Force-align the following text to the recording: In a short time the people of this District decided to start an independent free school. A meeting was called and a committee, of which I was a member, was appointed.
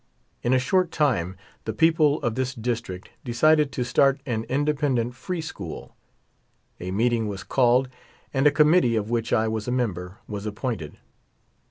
In 0.41 0.51
a 0.51 0.57
short 0.57 0.91
time 0.91 1.37
the 1.65 1.73
people 1.73 2.19
of 2.23 2.33
this 2.33 2.55
District 2.55 3.11
decided 3.23 3.71
to 3.73 3.83
start 3.83 4.19
an 4.25 4.45
independent 4.45 5.13
free 5.13 5.41
school. 5.41 5.95
A 6.79 6.89
meeting 6.89 7.27
was 7.27 7.43
called 7.43 7.87
and 8.33 8.47
a 8.47 8.51
committee, 8.51 8.95
of 8.95 9.11
which 9.11 9.31
I 9.31 9.47
was 9.47 9.67
a 9.67 9.71
member, 9.71 10.17
was 10.27 10.47
appointed. 10.47 10.97